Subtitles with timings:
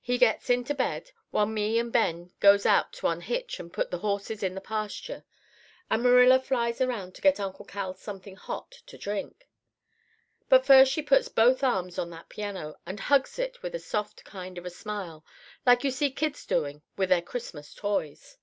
[0.00, 3.98] He gets into bed, while me and Ben goes out to unhitch and put the
[3.98, 5.24] horses in the pasture,
[5.90, 9.48] and Marilla flies around to get Uncle Cal something hot to drink.
[10.48, 14.22] But first she puts both arms on that piano and hugs it with a soft
[14.22, 15.24] kind of a smile,
[15.66, 18.38] like you see kids doing with their Christmas toys.